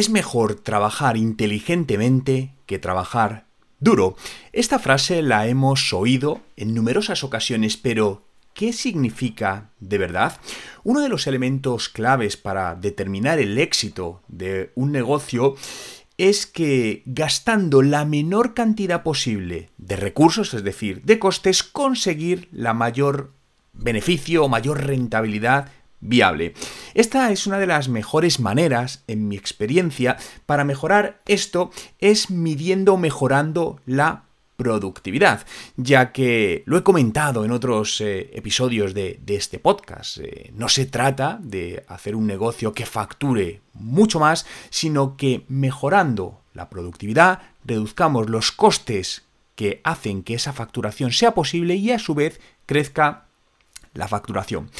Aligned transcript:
Es 0.00 0.08
mejor 0.08 0.54
trabajar 0.54 1.18
inteligentemente 1.18 2.54
que 2.64 2.78
trabajar 2.78 3.44
duro. 3.80 4.16
Esta 4.50 4.78
frase 4.78 5.20
la 5.20 5.46
hemos 5.46 5.92
oído 5.92 6.40
en 6.56 6.74
numerosas 6.74 7.22
ocasiones, 7.22 7.76
pero 7.76 8.22
¿qué 8.54 8.72
significa 8.72 9.68
de 9.78 9.98
verdad? 9.98 10.40
Uno 10.84 11.00
de 11.00 11.10
los 11.10 11.26
elementos 11.26 11.90
claves 11.90 12.38
para 12.38 12.76
determinar 12.76 13.40
el 13.40 13.58
éxito 13.58 14.22
de 14.28 14.72
un 14.74 14.90
negocio 14.90 15.56
es 16.16 16.46
que 16.46 17.02
gastando 17.04 17.82
la 17.82 18.06
menor 18.06 18.54
cantidad 18.54 19.02
posible 19.02 19.68
de 19.76 19.96
recursos, 19.96 20.54
es 20.54 20.64
decir, 20.64 21.02
de 21.02 21.18
costes, 21.18 21.62
conseguir 21.62 22.48
la 22.52 22.72
mayor 22.72 23.32
beneficio 23.74 24.44
o 24.44 24.48
mayor 24.48 24.82
rentabilidad 24.82 25.70
viable. 26.00 26.54
Esta 26.94 27.30
es 27.30 27.46
una 27.46 27.58
de 27.58 27.66
las 27.66 27.88
mejores 27.88 28.40
maneras, 28.40 29.04
en 29.06 29.28
mi 29.28 29.36
experiencia, 29.36 30.16
para 30.46 30.64
mejorar 30.64 31.20
esto 31.26 31.70
es 31.98 32.30
midiendo 32.30 32.94
o 32.94 32.96
mejorando 32.96 33.80
la 33.86 34.24
productividad, 34.60 35.46
ya 35.76 36.12
que 36.12 36.64
lo 36.66 36.76
he 36.76 36.82
comentado 36.82 37.46
en 37.46 37.50
otros 37.50 37.98
eh, 38.02 38.30
episodios 38.34 38.92
de, 38.92 39.18
este 39.26 39.58
podcast. 39.58 40.18
Eh, 40.18 40.50
no 40.54 40.68
se 40.68 40.84
trata 40.84 41.38
de 41.42 41.82
hacer 41.88 42.14
un 42.14 42.26
negocio 42.26 42.74
que 42.74 42.84
facture 42.84 43.62
mucho 43.72 44.20
más, 44.20 44.44
sino 44.68 45.16
que 45.16 45.46
mejorando 45.48 46.42
la 46.52 46.68
productividad 46.68 47.40
reduzcamos 47.64 48.28
los 48.28 48.52
costes 48.52 49.24
que 49.54 49.80
hacen 49.82 50.22
que 50.22 50.34
esa 50.34 50.52
facturación 50.52 51.10
sea 51.10 51.32
posible 51.32 51.76
y 51.76 51.92
a 51.92 51.98
su 51.98 52.14
vez 52.14 52.38
crezca 52.66 53.28
la 53.94 54.08
facturación. 54.08 54.70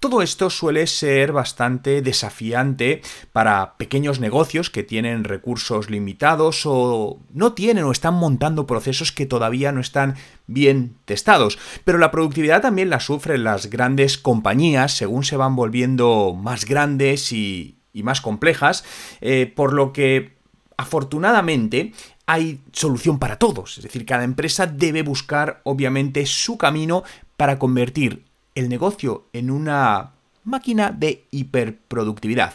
Todo 0.00 0.22
esto 0.22 0.48
suele 0.48 0.86
ser 0.86 1.30
bastante 1.30 2.00
desafiante 2.00 3.02
para 3.34 3.74
pequeños 3.76 4.18
negocios 4.18 4.70
que 4.70 4.82
tienen 4.82 5.24
recursos 5.24 5.90
limitados 5.90 6.62
o 6.64 7.18
no 7.34 7.52
tienen 7.52 7.84
o 7.84 7.92
están 7.92 8.14
montando 8.14 8.66
procesos 8.66 9.12
que 9.12 9.26
todavía 9.26 9.72
no 9.72 9.80
están 9.80 10.16
bien 10.46 10.96
testados. 11.04 11.58
Pero 11.84 11.98
la 11.98 12.10
productividad 12.10 12.62
también 12.62 12.88
la 12.88 12.98
sufren 12.98 13.44
las 13.44 13.68
grandes 13.68 14.16
compañías 14.16 14.96
según 14.96 15.22
se 15.22 15.36
van 15.36 15.54
volviendo 15.54 16.34
más 16.34 16.64
grandes 16.64 17.30
y, 17.30 17.76
más 17.92 18.22
complejas, 18.22 18.86
eh, 19.20 19.52
por 19.54 19.74
lo 19.74 19.92
que 19.92 20.32
afortunadamente 20.78 21.92
hay 22.24 22.62
solución 22.72 23.18
para 23.18 23.36
todos. 23.36 23.76
Es 23.76 23.84
decir, 23.84 24.06
cada 24.06 24.24
empresa 24.24 24.66
debe 24.66 25.02
buscar 25.02 25.60
obviamente 25.64 26.24
su 26.24 26.56
camino 26.56 27.04
para 27.36 27.58
convertir 27.58 28.29
el 28.54 28.68
negocio 28.68 29.26
en 29.32 29.50
una 29.50 30.12
máquina 30.44 30.90
de 30.90 31.26
hiperproductividad. 31.30 32.54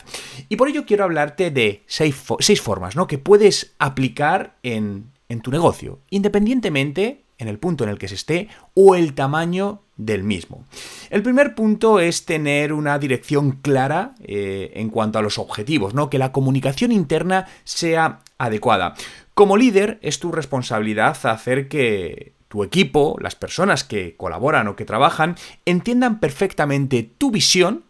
Y 0.49 0.55
por 0.55 0.67
ello 0.67 0.85
quiero 0.85 1.03
hablarte 1.03 1.51
de 1.51 1.83
seis, 1.87 2.15
formas 2.61 2.95
¿no? 2.95 3.07
que 3.07 3.17
puedes 3.17 3.73
aplicar 3.79 4.57
en, 4.63 5.11
tu 5.41 5.51
negocio, 5.51 5.99
independientemente 6.09 7.23
en 7.37 7.49
el 7.49 7.59
punto 7.59 7.83
en 7.83 7.89
el 7.89 7.97
que 7.97 8.07
se 8.07 8.15
esté 8.15 8.47
o 8.73 8.95
el 8.95 9.13
tamaño 9.13 9.81
del 9.97 10.23
mismo. 10.23 10.65
El 11.09 11.23
primer 11.23 11.55
punto 11.55 11.99
es 11.99 12.25
tener 12.25 12.71
una 12.71 12.97
dirección 12.99 13.51
clara 13.61 14.15
eh, 14.23 14.71
en 14.75 14.89
cuanto 14.89 15.19
a 15.19 15.21
los 15.21 15.37
objetivos, 15.37 15.93
¿no? 15.93 16.09
que 16.09 16.17
la 16.17 16.31
comunicación 16.31 16.91
interna 16.91 17.47
sea 17.65 18.19
adecuada. 18.37 18.95
Como 19.33 19.57
líder 19.57 19.99
es 20.01 20.19
tu 20.19 20.31
responsabilidad 20.31 21.17
hacer 21.25 21.67
que 21.67 22.34
tu 22.55 22.63
equipo, 22.63 23.17
las 23.19 23.35
personas 23.35 23.83
que 23.83 24.15
colaboran 24.15 24.69
o 24.69 24.77
que 24.77 24.85
trabajan, 24.85 25.35
entiendan 25.65 26.21
perfectamente 26.21 27.03
tu 27.03 27.29
visión 27.29 27.83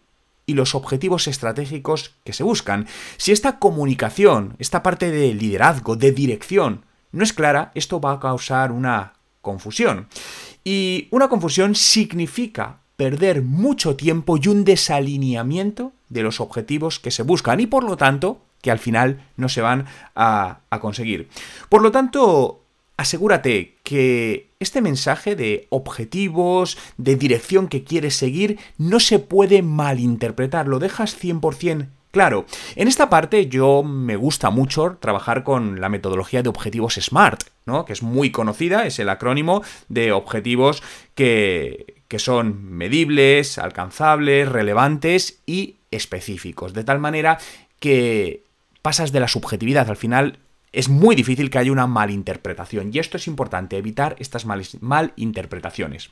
y 0.48 0.56
los 0.56 0.74
objetivos 0.74 1.28
estratégicos 1.28 2.16
que 2.24 2.34
se 2.34 2.42
buscan. 2.42 2.88
Si 3.18 3.32
esta 3.32 3.60
comunicación, 3.60 4.56
esta 4.58 4.82
parte 4.82 5.12
de 5.12 5.36
liderazgo, 5.36 5.96
de 5.96 6.12
dirección, 6.12 6.84
no 7.12 7.24
es 7.24 7.32
clara, 7.32 7.72
esto 7.76 8.02
va 8.02 8.14
a 8.14 8.20
causar 8.20 8.72
una 8.72 9.14
confusión. 9.42 10.08
Y 10.64 11.10
una 11.12 11.28
confusión 11.28 11.76
significa 11.76 12.80
perder 12.98 13.44
mucho 13.44 13.96
tiempo 13.96 14.36
y 14.42 14.48
un 14.48 14.66
desalineamiento 14.66 15.92
de 16.10 16.24
los 16.24 16.40
objetivos 16.40 17.00
que 17.00 17.12
se 17.12 17.22
buscan 17.22 17.60
y 17.60 17.68
por 17.68 17.84
lo 17.84 17.98
tanto 17.98 18.42
que 18.64 18.72
al 18.72 18.80
final 18.80 19.28
no 19.38 19.48
se 19.48 19.62
van 19.62 19.86
a, 20.16 20.62
a 20.72 20.80
conseguir. 20.80 21.30
Por 21.70 21.84
lo 21.84 21.92
tanto, 21.92 22.65
asegúrate 22.98 23.76
que 23.84 24.50
este 24.60 24.82
mensaje 24.82 25.36
de 25.36 25.68
objetivos, 25.70 26.78
de 26.98 27.16
dirección 27.16 27.68
que 27.68 27.84
quieres 27.84 28.16
seguir, 28.16 28.60
no 28.78 29.00
se 29.00 29.20
puede 29.20 29.62
malinterpretar, 29.62 30.68
lo 30.68 30.80
dejas 30.80 31.22
100% 31.22 31.88
claro. 32.16 32.46
En 32.78 32.88
esta 32.88 33.10
parte 33.10 33.48
yo 33.48 33.84
me 33.84 34.16
gusta 34.16 34.50
mucho 34.50 34.96
trabajar 35.02 35.44
con 35.44 35.82
la 35.82 35.90
metodología 35.90 36.42
de 36.42 36.48
objetivos 36.48 36.94
SMART, 36.94 37.44
¿no? 37.66 37.84
que 37.84 37.92
es 37.92 38.04
muy 38.04 38.32
conocida, 38.32 38.86
es 38.86 39.00
el 39.00 39.10
acrónimo 39.10 39.64
de 39.90 40.14
objetivos 40.14 40.82
que, 41.14 41.96
que 42.08 42.18
son 42.18 42.72
medibles, 42.72 43.58
alcanzables, 43.58 44.48
relevantes 44.48 45.42
y 45.46 45.76
específicos, 45.92 46.74
de 46.74 46.86
tal 46.86 47.00
manera 47.00 47.38
que 47.82 48.44
pasas 48.82 49.12
de 49.12 49.20
la 49.20 49.28
subjetividad, 49.28 49.90
al 49.90 49.98
final 49.98 50.40
es 50.76 50.90
muy 50.90 51.16
difícil 51.16 51.50
que 51.50 51.58
haya 51.58 51.72
una 51.72 51.88
malinterpretación 51.88 52.92
y 52.94 53.00
esto 53.00 53.18
es 53.18 53.28
importante, 53.28 53.78
evitar 53.78 54.16
estas 54.20 54.46
malinterpretaciones. 54.46 56.12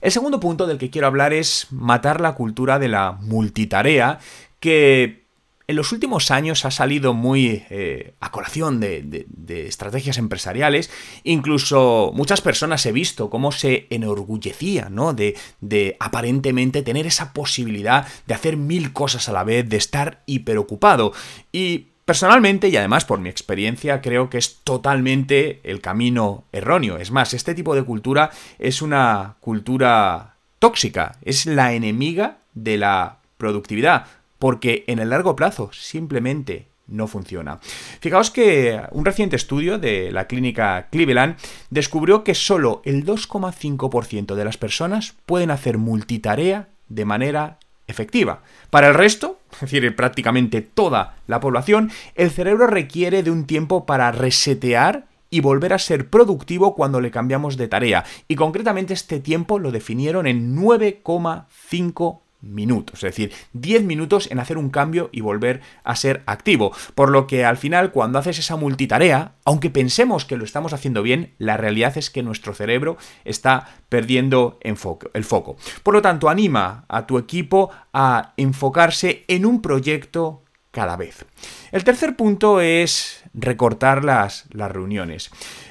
El 0.00 0.12
segundo 0.12 0.38
punto 0.40 0.66
del 0.66 0.78
que 0.78 0.90
quiero 0.90 1.06
hablar 1.06 1.32
es 1.32 1.68
matar 1.70 2.20
la 2.20 2.34
cultura 2.34 2.78
de 2.78 2.88
la 2.88 3.12
multitarea 3.12 4.18
que 4.60 5.24
en 5.68 5.74
los 5.74 5.90
últimos 5.90 6.30
años 6.30 6.64
ha 6.64 6.70
salido 6.70 7.12
muy 7.12 7.64
eh, 7.70 8.14
a 8.20 8.30
colación 8.30 8.78
de, 8.78 9.26
estrategias 9.66 10.18
empresariales. 10.18 10.90
Incluso 11.24 12.12
muchas 12.14 12.40
personas 12.40 12.86
he 12.86 12.92
visto 12.92 13.30
cómo 13.30 13.50
se 13.50 13.86
enorgullecía, 13.90 14.88
¿no? 14.90 15.12
De, 15.12 15.34
de, 15.60 15.96
aparentemente 15.98 16.82
tener 16.82 17.06
esa 17.06 17.32
posibilidad 17.32 18.06
de 18.26 18.34
hacer 18.34 18.56
mil 18.56 18.92
cosas 18.92 19.28
a 19.28 19.32
la 19.32 19.42
vez, 19.42 19.68
de 19.68 19.76
estar 19.76 20.22
hiperocupado. 20.26 21.12
Y 21.52 21.88
Personalmente, 22.06 22.68
y 22.68 22.76
además 22.76 23.04
por 23.04 23.18
mi 23.18 23.28
experiencia, 23.28 24.00
creo 24.00 24.30
que 24.30 24.38
es 24.38 24.60
totalmente 24.62 25.60
el 25.64 25.80
camino 25.80 26.44
erróneo. 26.52 26.98
Es 26.98 27.10
más, 27.10 27.34
este 27.34 27.52
tipo 27.52 27.74
de 27.74 27.82
cultura 27.82 28.30
es 28.60 28.80
una 28.80 29.34
cultura 29.40 30.36
tóxica, 30.60 31.18
es 31.22 31.46
la 31.46 31.72
enemiga 31.72 32.38
de 32.54 32.78
la 32.78 33.18
productividad, 33.38 34.06
porque 34.38 34.84
en 34.86 35.00
el 35.00 35.10
largo 35.10 35.34
plazo 35.34 35.70
simplemente 35.72 36.68
no 36.86 37.08
funciona. 37.08 37.58
Fijaos 37.98 38.30
que 38.30 38.80
un 38.92 39.04
reciente 39.04 39.34
estudio 39.34 39.80
de 39.80 40.12
la 40.12 40.28
clínica 40.28 40.86
Cleveland 40.92 41.36
descubrió 41.70 42.22
que 42.22 42.36
solo 42.36 42.82
el 42.84 43.04
2,5% 43.04 44.36
de 44.36 44.44
las 44.44 44.58
personas 44.58 45.16
pueden 45.26 45.50
hacer 45.50 45.76
multitarea 45.76 46.68
de 46.88 47.04
manera 47.04 47.58
efectiva. 47.86 48.42
Para 48.70 48.88
el 48.88 48.94
resto, 48.94 49.40
es 49.54 49.60
decir, 49.60 49.94
prácticamente 49.96 50.62
toda 50.62 51.16
la 51.26 51.40
población, 51.40 51.90
el 52.14 52.30
cerebro 52.30 52.66
requiere 52.66 53.22
de 53.22 53.30
un 53.30 53.46
tiempo 53.46 53.86
para 53.86 54.12
resetear 54.12 55.06
y 55.30 55.40
volver 55.40 55.72
a 55.72 55.78
ser 55.78 56.08
productivo 56.08 56.74
cuando 56.74 57.00
le 57.00 57.10
cambiamos 57.10 57.56
de 57.56 57.68
tarea. 57.68 58.04
Y 58.28 58.36
concretamente 58.36 58.94
este 58.94 59.20
tiempo 59.20 59.58
lo 59.58 59.72
definieron 59.72 60.26
en 60.26 60.56
9,5 60.56 62.20
minutos, 62.46 62.96
es 63.04 63.14
decir, 63.14 63.32
10 63.52 63.84
minutos 63.84 64.30
en 64.30 64.38
hacer 64.38 64.58
un 64.58 64.70
cambio 64.70 65.10
y 65.12 65.20
volver 65.20 65.60
a 65.84 65.96
ser 65.96 66.22
activo. 66.26 66.72
Por 66.94 67.10
lo 67.10 67.26
que 67.26 67.44
al 67.44 67.56
final, 67.56 67.92
cuando 67.92 68.18
haces 68.18 68.38
esa 68.38 68.56
multitarea, 68.56 69.32
aunque 69.44 69.70
pensemos 69.70 70.24
que 70.24 70.36
lo 70.36 70.44
estamos 70.44 70.72
haciendo 70.72 71.02
bien, 71.02 71.34
la 71.38 71.56
realidad 71.56 71.96
es 71.98 72.10
que 72.10 72.22
nuestro 72.22 72.54
cerebro 72.54 72.96
está 73.24 73.68
perdiendo 73.88 74.58
el 74.62 74.76
foco. 74.76 75.56
Por 75.82 75.94
lo 75.94 76.02
tanto, 76.02 76.28
anima 76.28 76.84
a 76.88 77.06
tu 77.06 77.18
equipo 77.18 77.70
a 77.92 78.32
enfocarse 78.36 79.24
en 79.28 79.46
un 79.46 79.62
proyecto 79.62 80.42
cada 80.70 80.96
vez. 80.96 81.24
El 81.72 81.84
tercer 81.84 82.16
punto 82.16 82.60
es 82.60 83.24
recortar 83.32 84.04
las, 84.04 84.44
las 84.52 84.70
reuniones. 84.70 85.30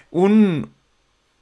Un, 0.09 0.71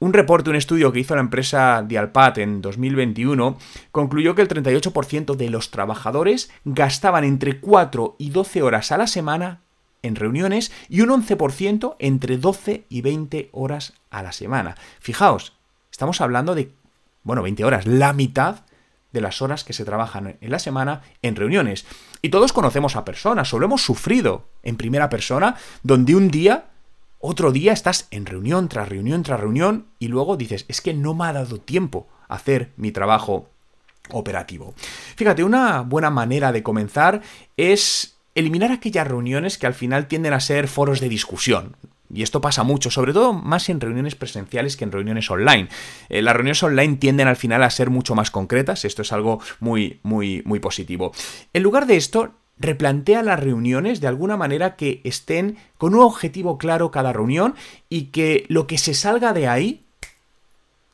un 0.04 0.12
reporte, 0.12 0.50
un 0.50 0.56
estudio 0.56 0.92
que 0.92 1.00
hizo 1.00 1.14
la 1.14 1.22
empresa 1.22 1.82
Dialpat 1.82 2.36
en 2.36 2.60
2021 2.60 3.56
concluyó 3.90 4.34
que 4.34 4.42
el 4.42 4.48
38% 4.48 5.34
de 5.34 5.48
los 5.48 5.70
trabajadores 5.70 6.50
gastaban 6.66 7.24
entre 7.24 7.58
4 7.58 8.16
y 8.18 8.28
12 8.28 8.62
horas 8.62 8.92
a 8.92 8.98
la 8.98 9.06
semana 9.06 9.62
en 10.02 10.14
reuniones 10.16 10.72
y 10.90 11.00
un 11.00 11.08
11% 11.08 11.96
entre 11.98 12.36
12 12.36 12.84
y 12.90 13.00
20 13.00 13.48
horas 13.52 13.94
a 14.10 14.22
la 14.22 14.32
semana. 14.32 14.76
Fijaos, 15.00 15.54
estamos 15.90 16.20
hablando 16.20 16.54
de, 16.54 16.70
bueno, 17.22 17.42
20 17.42 17.64
horas, 17.64 17.86
la 17.86 18.12
mitad 18.12 18.56
de 19.10 19.22
las 19.22 19.40
horas 19.40 19.64
que 19.64 19.72
se 19.72 19.86
trabajan 19.86 20.36
en 20.38 20.50
la 20.50 20.58
semana 20.58 21.00
en 21.22 21.34
reuniones. 21.34 21.86
Y 22.20 22.28
todos 22.28 22.52
conocemos 22.52 22.94
a 22.96 23.06
personas, 23.06 23.54
o 23.54 23.58
lo 23.58 23.64
hemos 23.64 23.82
sufrido 23.82 24.48
en 24.62 24.76
primera 24.76 25.08
persona, 25.08 25.56
donde 25.82 26.14
un 26.14 26.28
día 26.28 26.66
otro 27.26 27.52
día 27.52 27.72
estás 27.72 28.06
en 28.10 28.26
reunión 28.26 28.68
tras 28.68 28.86
reunión 28.86 29.22
tras 29.22 29.40
reunión 29.40 29.86
y 29.98 30.08
luego 30.08 30.36
dices, 30.36 30.66
es 30.68 30.82
que 30.82 30.92
no 30.92 31.14
me 31.14 31.24
ha 31.24 31.32
dado 31.32 31.58
tiempo 31.58 32.06
a 32.28 32.34
hacer 32.34 32.72
mi 32.76 32.92
trabajo 32.92 33.48
operativo. 34.10 34.74
Fíjate, 35.16 35.42
una 35.42 35.80
buena 35.80 36.10
manera 36.10 36.52
de 36.52 36.62
comenzar 36.62 37.22
es 37.56 38.18
eliminar 38.34 38.72
aquellas 38.72 39.06
reuniones 39.06 39.56
que 39.56 39.66
al 39.66 39.72
final 39.72 40.06
tienden 40.06 40.34
a 40.34 40.40
ser 40.40 40.68
foros 40.68 41.00
de 41.00 41.08
discusión. 41.08 41.76
Y 42.12 42.22
esto 42.22 42.42
pasa 42.42 42.62
mucho, 42.62 42.90
sobre 42.90 43.14
todo 43.14 43.32
más 43.32 43.70
en 43.70 43.80
reuniones 43.80 44.14
presenciales 44.14 44.76
que 44.76 44.84
en 44.84 44.92
reuniones 44.92 45.30
online. 45.30 45.68
Eh, 46.10 46.20
las 46.20 46.34
reuniones 46.34 46.62
online 46.62 46.96
tienden 46.96 47.26
al 47.26 47.36
final 47.36 47.62
a 47.62 47.70
ser 47.70 47.88
mucho 47.88 48.14
más 48.14 48.30
concretas, 48.30 48.84
esto 48.84 49.00
es 49.00 49.12
algo 49.12 49.40
muy, 49.60 49.98
muy, 50.02 50.42
muy 50.44 50.60
positivo. 50.60 51.12
En 51.54 51.62
lugar 51.62 51.86
de 51.86 51.96
esto, 51.96 52.34
replantea 52.58 53.22
las 53.22 53.40
reuniones 53.40 54.00
de 54.00 54.06
alguna 54.06 54.36
manera 54.36 54.76
que 54.76 55.00
estén 55.04 55.56
con 55.76 55.94
un 55.94 56.02
objetivo 56.02 56.58
claro 56.58 56.90
cada 56.90 57.12
reunión 57.12 57.54
y 57.88 58.06
que 58.06 58.46
lo 58.48 58.66
que 58.66 58.78
se 58.78 58.94
salga 58.94 59.32
de 59.32 59.48
ahí 59.48 59.84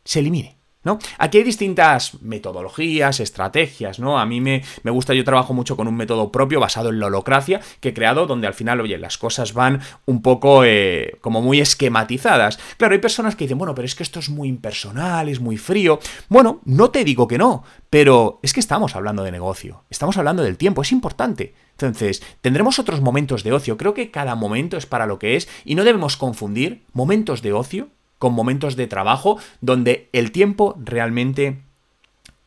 se 0.04 0.20
elimine. 0.20 0.59
¿No? 0.82 0.99
Aquí 1.19 1.37
hay 1.37 1.44
distintas 1.44 2.23
metodologías, 2.23 3.21
estrategias, 3.21 3.99
¿no? 3.99 4.19
A 4.19 4.25
mí 4.25 4.41
me, 4.41 4.62
me, 4.82 4.91
gusta, 4.91 5.12
yo 5.12 5.25
trabajo 5.25 5.53
mucho 5.53 5.77
con 5.77 5.87
un 5.87 5.94
método 5.94 6.32
propio 6.32 6.59
basado 6.59 6.88
en 6.88 6.99
la 6.99 7.06
holocracia 7.06 7.61
que 7.81 7.91
he 7.91 7.94
creado, 7.94 8.27
donde 8.27 8.47
al 8.47 8.55
final, 8.55 8.81
oye, 8.81 8.97
las 8.97 9.19
cosas 9.19 9.53
van 9.53 9.81
un 10.06 10.23
poco 10.23 10.65
eh, 10.65 11.19
como 11.21 11.43
muy 11.43 11.61
esquematizadas. 11.61 12.59
Claro, 12.79 12.94
hay 12.94 12.99
personas 12.99 13.37
que 13.37 13.44
dicen, 13.44 13.59
bueno, 13.59 13.75
pero 13.75 13.85
es 13.85 13.94
que 13.94 14.03
esto 14.03 14.21
es 14.21 14.31
muy 14.31 14.49
impersonal, 14.49 15.29
es 15.29 15.38
muy 15.38 15.59
frío. 15.59 16.00
Bueno, 16.31 16.61
no 16.65 16.91
te 16.91 17.05
digo 17.05 17.29
que 17.29 17.37
no, 17.37 17.62
pero 17.91 18.41
es 18.43 18.55
que 18.55 18.61
estamos 18.61 18.97
hablando 18.97 19.23
de 19.23 19.32
negocio, 19.32 19.85
estamos 19.91 20.17
hablando 20.17 20.43
del 20.43 20.56
tiempo, 20.56 20.81
es 20.81 20.93
importante. 20.93 21.55
Entonces, 21.73 22.23
tendremos 22.41 22.79
otros 22.79 23.00
momentos 23.00 23.43
de 23.43 23.53
ocio, 23.53 23.77
creo 23.77 23.94
que 23.94 24.11
cada 24.11 24.35
momento 24.35 24.77
es 24.77 24.87
para 24.87 25.06
lo 25.06 25.19
que 25.19 25.37
es 25.37 25.49
y 25.65 25.75
no 25.75 25.85
debemos 25.85 26.17
confundir 26.17 26.85
momentos 26.93 27.43
de 27.43 27.53
ocio 27.53 27.88
con 28.20 28.34
momentos 28.34 28.76
de 28.76 28.87
trabajo 28.87 29.38
donde 29.62 30.08
el 30.12 30.31
tiempo 30.31 30.76
realmente 30.78 31.62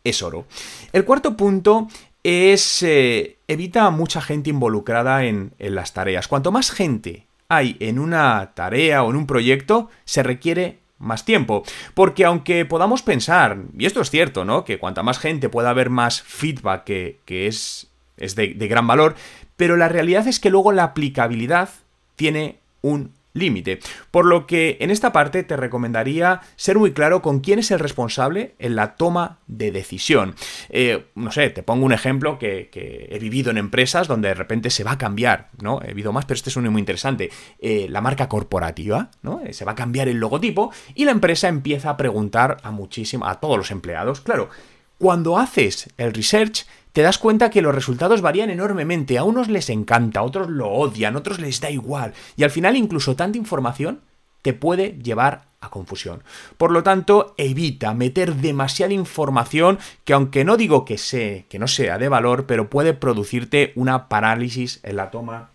es 0.04 0.22
oro. 0.22 0.46
El 0.94 1.04
cuarto 1.04 1.36
punto 1.36 1.88
es 2.24 2.84
eh, 2.84 3.38
evita 3.48 3.88
a 3.88 3.90
mucha 3.90 4.22
gente 4.22 4.52
involucrada 4.52 5.26
en, 5.26 5.52
las 5.58 5.94
tareas. 5.94 6.28
Cuanto 6.28 6.52
más 6.52 6.70
gente 6.70 7.26
hay 7.50 7.76
en 7.80 7.98
una 7.98 8.52
tarea 8.54 9.02
o 9.04 9.10
en 9.10 9.16
un 9.16 9.26
proyecto, 9.26 9.90
se 10.06 10.22
requiere 10.22 10.78
más 11.00 11.26
tiempo. 11.26 11.64
Porque 11.96 12.24
aunque 12.24 12.66
podamos 12.66 13.02
pensar, 13.02 13.58
y 13.76 13.88
esto 13.88 14.00
es 14.00 14.12
cierto, 14.12 14.46
¿no? 14.46 14.66
Que 14.66 14.78
cuanta 14.78 15.02
más 15.02 15.18
gente 15.18 15.50
pueda 15.50 15.72
haber 15.72 15.90
más 15.90 16.22
feedback 16.22 16.84
que, 16.84 17.20
que 17.26 17.48
es, 17.48 17.88
es 18.18 18.36
de, 18.36 18.54
de, 18.54 18.68
gran 18.68 18.86
valor, 18.86 19.16
pero 19.58 19.76
la 19.76 19.90
realidad 19.90 20.28
es 20.28 20.40
que 20.40 20.52
luego 20.52 20.72
la 20.72 20.84
aplicabilidad 20.84 21.70
tiene 22.16 22.60
un 22.82 23.12
límite. 23.34 23.80
Por 24.12 24.26
lo 24.26 24.48
que 24.48 24.78
en 24.80 24.92
esta 24.92 25.12
parte 25.12 25.44
te 25.44 25.58
recomendaría 25.58 26.42
ser 26.56 26.78
muy 26.78 26.94
claro 26.94 27.22
con 27.22 27.40
quién 27.40 27.60
es 27.60 27.72
el 27.72 27.80
responsable 27.80 28.56
en 28.60 28.76
la 28.76 28.96
toma 28.96 29.40
de 29.48 29.72
decisión. 29.72 30.36
Eh, 30.70 31.06
no 31.16 31.32
sé, 31.32 31.50
te 31.50 31.64
pongo 31.64 31.86
un 31.86 31.94
ejemplo 31.94 32.38
que, 32.40 32.70
he 32.74 33.20
vivido 33.20 33.52
en 33.52 33.58
empresas 33.58 34.08
donde 34.08 34.30
de 34.30 34.34
repente 34.34 34.70
se 34.70 34.84
va 34.84 34.94
a 34.94 34.98
cambiar, 34.98 35.50
¿no? 35.62 35.82
He 35.82 35.88
vivido 35.88 36.12
más, 36.12 36.26
pero 36.26 36.36
este 36.36 36.50
es 36.50 36.58
uno 36.58 36.72
muy 36.72 36.80
interesante. 36.80 37.30
Eh, 37.60 37.88
la 37.90 38.02
marca 38.02 38.30
corporativa, 38.30 39.12
¿no? 39.22 39.42
Eh, 39.42 39.54
se 39.54 39.66
va 39.66 39.74
a 39.74 39.76
cambiar 39.76 40.08
el 40.08 40.18
logotipo 40.18 40.72
y 40.96 41.06
la 41.06 41.12
empresa 41.12 41.48
empieza 41.48 41.90
a 41.90 41.98
preguntar 41.98 42.58
a 42.64 42.72
muchísimo, 42.72 43.26
a 43.26 43.40
todos 43.40 43.58
los 43.58 43.72
empleados. 43.72 44.22
Claro, 44.22 44.50
cuando 44.98 45.38
haces 45.38 45.90
el 45.98 46.14
research, 46.14 46.66
te 46.94 47.02
das 47.02 47.18
cuenta 47.18 47.50
que 47.50 47.62
los 47.62 47.76
resultados 47.76 48.22
varían 48.22 48.50
enormemente. 48.50 49.18
A 49.18 49.24
unos 49.24 49.50
les 49.50 49.70
encanta, 49.70 50.22
a 50.22 50.24
otros 50.24 50.50
lo 50.50 50.70
odian, 50.70 51.16
a 51.16 51.20
otros 51.20 51.40
les 51.40 51.60
da 51.60 51.70
igual. 51.70 52.14
Y 52.38 52.44
al 52.44 52.52
final 52.52 52.78
incluso 52.78 53.16
tanta 53.16 53.38
información 53.38 54.02
te 54.44 54.54
puede 54.54 55.00
llevar 55.02 55.46
a 55.60 55.70
confusión. 55.70 56.24
Por 56.58 56.72
lo 56.72 56.84
tanto, 56.84 57.34
evita 57.38 57.94
meter 57.94 58.36
demasiada 58.36 58.94
información 58.94 59.80
que 60.04 60.14
aunque 60.14 60.46
no 60.46 60.58
digo 60.58 60.86
que, 60.86 60.98
sé, 60.98 61.46
que 61.50 61.60
no 61.60 61.68
sea 61.68 61.98
de 61.98 62.10
valor, 62.10 62.46
pero 62.46 62.70
puede 62.70 62.94
producirte 62.94 63.72
una 63.76 64.08
parálisis 64.08 64.80
en 64.84 64.98
la 64.98 65.10
toma 65.10 65.53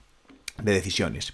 de 0.63 0.73
decisiones. 0.73 1.33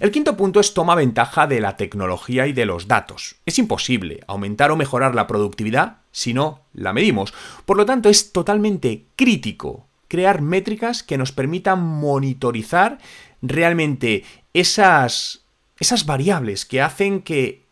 El 0.00 0.10
quinto 0.10 0.36
punto 0.36 0.60
es 0.60 0.74
toma 0.74 0.94
ventaja 0.94 1.46
de 1.46 1.60
la 1.60 1.76
tecnología 1.76 2.46
y 2.46 2.52
de 2.52 2.66
los 2.66 2.88
datos. 2.88 3.36
Es 3.46 3.58
imposible 3.58 4.20
aumentar 4.26 4.70
o 4.70 4.76
mejorar 4.76 5.14
la 5.14 5.26
productividad 5.26 5.98
si 6.12 6.34
no 6.34 6.60
la 6.72 6.92
medimos. 6.92 7.34
Por 7.64 7.76
lo 7.76 7.86
tanto, 7.86 8.08
es 8.08 8.32
totalmente 8.32 9.04
crítico 9.16 9.86
crear 10.08 10.40
métricas 10.40 11.02
que 11.02 11.18
nos 11.18 11.32
permitan 11.32 11.80
monitorizar 11.80 12.98
realmente 13.42 14.24
esas, 14.54 15.42
esas 15.78 16.06
variables 16.06 16.64
que 16.64 16.80
hacen 16.80 17.22
que 17.22 17.64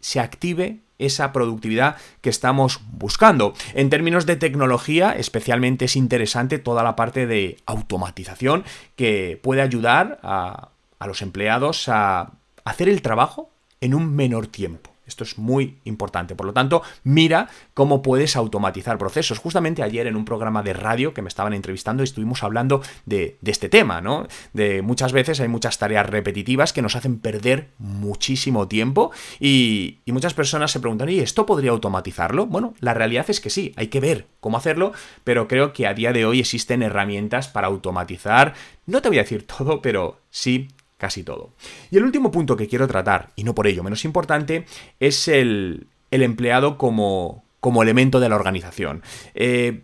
se 0.00 0.20
active 0.20 0.78
esa 1.06 1.32
productividad 1.32 1.96
que 2.20 2.30
estamos 2.30 2.80
buscando. 2.92 3.54
En 3.74 3.90
términos 3.90 4.26
de 4.26 4.36
tecnología, 4.36 5.12
especialmente 5.12 5.86
es 5.86 5.96
interesante 5.96 6.58
toda 6.58 6.82
la 6.82 6.96
parte 6.96 7.26
de 7.26 7.58
automatización 7.66 8.64
que 8.96 9.38
puede 9.42 9.62
ayudar 9.62 10.18
a, 10.22 10.68
a 10.98 11.06
los 11.06 11.22
empleados 11.22 11.88
a 11.88 12.32
hacer 12.64 12.88
el 12.88 13.02
trabajo 13.02 13.50
en 13.80 13.94
un 13.94 14.14
menor 14.14 14.46
tiempo. 14.46 14.91
Esto 15.06 15.24
es 15.24 15.36
muy 15.38 15.78
importante. 15.84 16.34
Por 16.34 16.46
lo 16.46 16.52
tanto, 16.52 16.82
mira 17.02 17.48
cómo 17.74 18.02
puedes 18.02 18.36
automatizar 18.36 18.98
procesos. 18.98 19.38
Justamente 19.38 19.82
ayer 19.82 20.06
en 20.06 20.16
un 20.16 20.24
programa 20.24 20.62
de 20.62 20.72
radio 20.72 21.12
que 21.12 21.22
me 21.22 21.28
estaban 21.28 21.52
entrevistando 21.54 22.02
estuvimos 22.02 22.42
hablando 22.42 22.82
de, 23.06 23.36
este 23.44 23.68
tema, 23.68 24.00
¿no? 24.00 24.26
De 24.52 24.82
muchas 24.82 25.12
veces 25.12 25.40
hay 25.40 25.48
muchas 25.48 25.78
tareas 25.78 26.08
repetitivas 26.08 26.72
que 26.72 26.82
nos 26.82 26.96
hacen 26.96 27.18
perder 27.18 27.68
muchísimo 27.78 28.68
tiempo 28.68 29.10
y, 29.40 29.98
muchas 30.06 30.34
personas 30.34 30.70
se 30.70 30.78
preguntan, 30.78 31.08
¿y 31.08 31.20
esto 31.20 31.46
podría 31.46 31.70
automatizarlo? 31.70 32.44
Bueno, 32.46 32.74
la 32.80 32.92
realidad 32.92 33.24
es 33.28 33.40
que 33.40 33.48
sí, 33.48 33.72
hay 33.76 33.88
que 33.88 33.98
ver 33.98 34.26
cómo 34.40 34.58
hacerlo, 34.58 34.92
pero 35.24 35.48
creo 35.48 35.72
que 35.72 35.86
a 35.86 35.94
día 35.94 36.12
de 36.12 36.26
hoy 36.26 36.40
existen 36.40 36.82
herramientas 36.82 37.48
para 37.48 37.68
automatizar, 37.68 38.52
no 38.84 39.00
te 39.00 39.08
voy 39.08 39.18
a 39.18 39.22
decir 39.22 39.46
todo, 39.58 39.80
pero 39.80 40.20
sí 40.30 40.68
casi 41.02 41.24
todo. 41.24 41.50
Y 41.90 41.96
el 41.96 42.04
último 42.04 42.30
punto 42.30 42.56
que 42.56 42.68
quiero 42.68 42.86
tratar, 42.86 43.32
y 43.34 43.42
no 43.42 43.56
por 43.56 43.66
ello 43.66 43.82
menos 43.82 44.04
importante, 44.04 44.66
es 45.00 45.26
el, 45.26 45.88
empleado 46.12 46.78
como, 46.78 47.42
como, 47.58 47.82
elemento 47.82 48.20
de 48.20 48.28
la 48.28 48.36
organización. 48.36 49.02
Eh, 49.34 49.82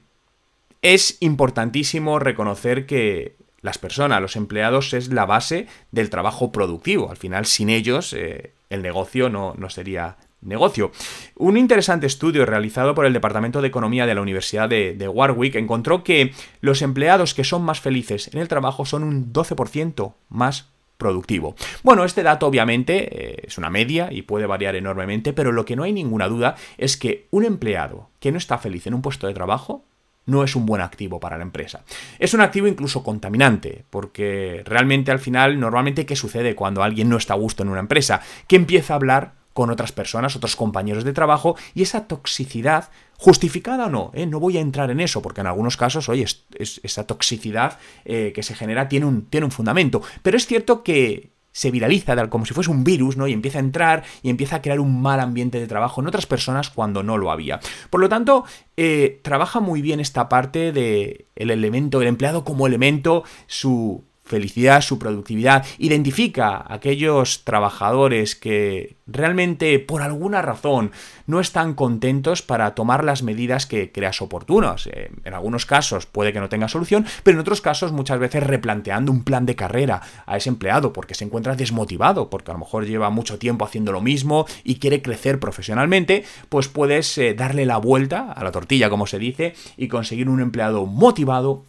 es 0.81 1.17
importantísimo 1.19 2.21
reconocer 2.21 2.87
que 2.87 3.35
las 3.63 3.79
personas, 3.79 4.23
los 4.23 4.37
empleados, 4.37 4.95
es 4.95 5.09
la 5.09 5.27
base 5.27 5.67
del 5.91 6.09
trabajo 6.09 6.53
productivo. 6.53 7.11
Al 7.11 7.17
final, 7.17 7.47
sin 7.47 7.69
ellos, 7.69 8.13
eh, 8.13 8.53
el 8.71 8.83
negocio 8.83 9.29
no, 9.29 9.55
no 9.59 9.71
sería 9.71 10.19
negocio. 10.41 10.93
Un 11.35 11.57
interesante 11.57 12.07
estudio 12.07 12.47
realizado 12.47 12.95
por 12.95 13.07
el 13.07 13.13
Departamento 13.13 13.61
de 13.61 13.67
Economía 13.67 14.07
de 14.07 14.15
la 14.15 14.23
Universidad 14.23 14.69
de, 14.69 14.95
de, 14.95 15.09
Warwick 15.09 15.57
encontró 15.57 16.05
que 16.05 16.33
los 16.61 16.81
empleados 16.81 17.35
que 17.35 17.43
son 17.43 17.63
más 17.63 17.81
felices 17.81 18.33
en 18.33 18.39
el 18.39 18.47
trabajo 18.47 18.87
son 18.87 19.03
un 19.03 19.33
12% 19.33 20.15
más 20.29 20.78
productivo. 20.99 21.55
Bueno, 21.83 22.05
este 22.05 22.23
dato 22.23 22.47
obviamente 22.47 23.09
eh, 23.11 23.45
es 23.47 23.57
una 23.57 23.71
media 23.71 24.09
y 24.13 24.23
puede 24.23 24.47
variar 24.47 24.77
enormemente, 24.77 25.33
pero 25.33 25.53
lo 25.53 25.65
que 25.65 25.77
no 25.77 25.85
hay 25.85 25.93
ninguna 25.93 26.29
duda 26.29 26.57
es 26.77 26.97
que 26.97 27.29
un 27.31 27.45
empleado 27.45 28.11
que 28.21 28.33
no 28.33 28.39
está 28.39 28.59
feliz 28.59 28.87
en 28.87 28.95
un 28.95 29.03
puesto 29.03 29.27
de 29.27 29.35
trabajo 29.35 29.85
no 30.27 30.45
es 30.45 30.55
un 30.55 30.67
buen 30.67 30.83
activo 30.83 31.21
para 31.21 31.39
la 31.39 31.43
empresa. 31.43 31.85
Es 32.19 32.35
un 32.35 32.43
activo 32.43 32.67
incluso 32.67 33.03
contaminante, 33.03 33.85
porque 33.89 34.63
realmente 34.67 35.11
al 35.11 35.21
final, 35.21 35.59
normalmente, 35.59 36.05
¿qué 36.05 36.17
sucede 36.17 36.55
cuando 36.55 36.83
alguien 36.83 37.09
no 37.09 37.17
está 37.17 37.33
a 37.33 37.39
gusto 37.39 37.63
en 37.63 37.71
una 37.71 37.81
empresa? 37.81 38.21
Que 38.47 38.57
empieza 38.57 38.93
a 38.93 38.97
hablar 38.97 39.38
con 39.59 39.71
otras 39.71 39.91
personas, 39.91 40.37
otros 40.37 40.55
compañeros 40.55 41.03
de 41.03 41.13
trabajo, 41.13 41.57
y 41.75 41.83
esa 41.83 42.07
toxicidad, 42.07 42.91
justificada 43.17 43.87
o 43.87 43.91
no, 43.91 44.13
¿eh? 44.15 44.25
no 44.25 44.39
voy 44.39 44.57
a 44.57 44.61
entrar 44.61 44.89
en 44.93 45.01
eso, 45.01 45.21
porque 45.21 45.41
en 45.41 45.49
algunos 45.49 45.77
casos, 45.77 46.09
oye, 46.09 46.25
esa 46.61 47.07
toxicidad 47.09 47.77
eh, 48.05 48.31
que 48.33 48.45
se 48.45 48.55
genera 48.55 48.89
tiene 48.89 49.07
un, 49.07 49.27
tiene 49.27 49.47
un 49.47 49.51
fundamento, 49.51 50.01
pero 50.23 50.37
es 50.37 50.47
cierto 50.47 50.85
que 50.85 51.33
se 51.51 51.73
viraliza 51.73 52.29
como 52.29 52.47
si 52.47 52.55
fuese 52.55 52.71
un 52.71 52.85
virus, 52.85 53.17
¿no? 53.17 53.27
Y 53.27 53.33
empieza 53.33 53.59
a 53.59 53.63
entrar 53.63 54.05
y 54.23 54.31
empieza 54.31 54.55
a 54.55 54.63
crear 54.63 54.79
un 54.79 55.03
mal 55.03 55.19
ambiente 55.19 55.59
de 55.59 55.67
trabajo 55.67 56.01
en 56.01 56.07
otras 56.07 56.27
personas 56.27 56.71
cuando 56.71 57.03
no 57.03 57.19
lo 57.19 57.33
había. 57.33 57.59
Por 57.91 58.01
lo 58.01 58.09
tanto, 58.09 58.45
eh, 58.77 59.19
trabaja 59.25 59.59
muy 59.59 59.83
bien 59.83 59.99
esta 59.99 60.29
parte 60.29 60.71
del 60.71 61.27
el 61.35 61.51
elemento, 61.51 62.01
el 62.01 62.07
empleado 62.07 62.45
como 62.45 62.69
elemento, 62.69 63.25
su 63.49 64.05
felicidad, 64.29 64.83
su 64.83 64.99
productividad, 64.99 65.65
identifica 65.79 66.57
a 66.57 66.75
aquellos 66.75 67.45
trabajadores 67.45 68.37
que 68.37 68.97
realmente 69.07 69.79
por 69.79 70.03
alguna 70.03 70.43
razón 70.43 70.93
no 71.27 71.41
están 71.41 71.75
contentos 71.75 72.43
para 72.43 72.75
tomar 72.75 73.05
las 73.05 73.23
medidas 73.23 73.67
que 73.67 73.91
creas 73.91 74.23
oportunas. 74.23 74.87
Eh, 74.87 75.11
en 75.25 75.35
algunos 75.35 75.67
casos 75.67 76.07
puede 76.07 76.33
que 76.33 76.41
no 76.41 76.49
tenga 76.49 76.69
solución, 76.69 77.07
pero 77.23 77.37
en 77.37 77.41
otros 77.41 77.61
casos 77.61 77.93
muchas 77.93 78.19
veces 78.19 78.43
replanteando 78.43 79.11
un 79.11 79.25
plan 79.25 79.47
de 79.47 79.57
carrera 79.57 80.03
a 80.27 80.37
ese 80.37 80.51
empleado 80.51 80.93
porque 80.93 81.15
se 81.15 81.25
encuentra 81.25 81.57
desmotivado, 81.57 82.31
porque 82.31 82.51
a 82.51 82.55
lo 82.55 82.61
mejor 82.61 82.87
lleva 82.87 83.11
mucho 83.11 83.39
tiempo 83.39 83.65
haciendo 83.65 83.93
lo 83.93 84.01
mismo 84.01 84.47
y 84.63 84.77
quiere 84.77 85.03
crecer 85.03 85.41
profesionalmente, 85.41 86.25
pues 86.49 86.69
puedes 86.69 87.17
eh, 87.19 87.35
darle 87.35 87.67
la 87.67 87.79
vuelta 87.79 88.33
a 88.33 88.45
la 88.45 88.53
tortilla, 88.53 88.91
como 88.91 89.07
se 89.07 89.19
dice, 89.19 89.55
y 89.77 89.89
conseguir 89.89 90.29
un 90.29 90.41
empleado 90.41 90.87
motivado 90.87 91.65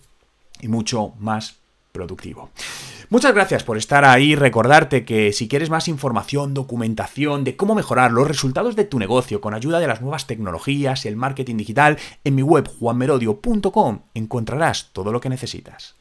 y 0.61 0.67
mucho 0.67 1.13
más 1.19 1.59
productivo. 1.99 2.49
Muchas 3.09 3.33
gracias 3.33 3.63
por 3.63 3.77
estar 3.77 4.05
ahí. 4.05 4.35
Recordarte 4.35 5.03
que 5.03 5.33
si 5.33 5.49
quieres 5.49 5.69
más 5.69 5.89
información, 5.89 6.53
documentación 6.53 7.43
de 7.43 7.57
cómo 7.57 7.75
mejorar 7.75 8.11
los 8.11 8.27
resultados 8.27 8.77
de 8.77 8.85
tu 8.85 8.99
negocio 8.99 9.41
con 9.41 9.53
ayuda 9.53 9.79
de 9.79 9.87
las 9.87 9.99
nuevas 9.99 10.27
tecnologías 10.27 11.03
y 11.03 11.09
el 11.09 11.17
marketing 11.17 11.57
digital, 11.57 11.97
en 12.23 12.35
mi 12.35 12.41
web 12.41 12.69
juanmerodio.com 12.79 13.99
encontrarás 14.13 14.91
todo 14.93 15.11
lo 15.11 15.19
que 15.19 15.27
necesitas. 15.27 15.98